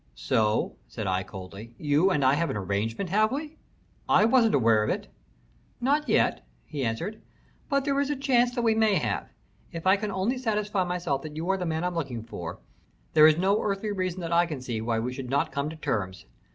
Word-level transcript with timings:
"So," 0.15 0.77
said 0.87 1.05
I, 1.05 1.21
coldly. 1.21 1.75
"You 1.77 2.09
and 2.09 2.25
I 2.25 2.33
have 2.33 2.49
an 2.49 2.57
arrangement, 2.57 3.11
have 3.11 3.31
we? 3.31 3.57
I 4.09 4.25
wasn't 4.25 4.55
aware 4.55 4.81
of 4.83 4.89
it." 4.89 5.09
"Not 5.79 6.09
yet," 6.09 6.43
he 6.65 6.83
answered. 6.83 7.21
"But 7.69 7.85
there's 7.85 8.09
a 8.09 8.15
chance 8.15 8.49
that 8.55 8.63
we 8.63 8.73
may 8.73 8.95
have. 8.95 9.29
If 9.71 9.85
I 9.85 9.97
can 9.97 10.09
only 10.11 10.39
satisfy 10.39 10.83
myself 10.85 11.21
that 11.21 11.35
you 11.35 11.47
are 11.51 11.57
the 11.57 11.67
man 11.67 11.83
I'm 11.83 11.93
looking 11.93 12.23
for, 12.23 12.57
there 13.13 13.27
is 13.27 13.37
no 13.37 13.61
earthly 13.61 13.91
reason 13.91 14.21
that 14.21 14.33
I 14.33 14.47
can 14.47 14.59
see 14.59 14.81
why 14.81 14.97
we 14.97 15.13
should 15.13 15.29
not 15.29 15.51
come 15.51 15.69
to 15.69 15.75
terms. 15.75 16.25